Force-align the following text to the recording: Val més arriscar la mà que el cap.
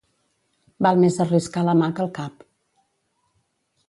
Val 0.85 1.03
més 1.03 1.19
arriscar 1.25 1.63
la 1.67 1.75
mà 1.81 1.89
que 1.99 2.05
el 2.05 2.09
cap. 2.19 2.41